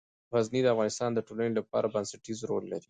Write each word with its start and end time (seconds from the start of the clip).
غزني 0.33 0.61
د 0.63 0.67
افغانستان 0.75 1.09
د 1.13 1.19
ټولنې 1.27 1.53
لپاره 1.59 1.91
بنسټيز 1.93 2.39
رول 2.49 2.63
لري. 2.71 2.79